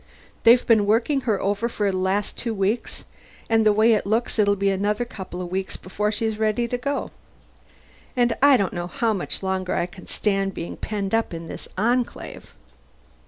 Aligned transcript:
They've 0.45 0.65
been 0.65 0.87
working 0.87 1.21
her 1.29 1.39
over 1.39 1.69
for 1.69 1.91
the 1.91 1.95
last 1.99 2.35
two 2.35 2.55
weeks, 2.55 3.05
and 3.51 3.63
the 3.63 3.71
way 3.71 3.93
it 3.93 4.07
looks 4.07 4.39
it'll 4.39 4.55
be 4.55 4.71
another 4.71 5.05
couple 5.05 5.43
of 5.43 5.51
weeks 5.51 5.77
before 5.77 6.11
she's 6.11 6.39
ready 6.39 6.67
to 6.69 6.75
go. 6.79 7.11
And 8.17 8.33
I 8.41 8.57
don't 8.57 8.73
know 8.73 8.87
how 8.87 9.13
much 9.13 9.43
longer 9.43 9.75
I 9.75 9.85
can 9.85 10.07
stand 10.07 10.55
being 10.55 10.75
penned 10.75 11.13
up 11.13 11.35
in 11.35 11.45
this 11.45 11.67
Enclave." 11.77 12.47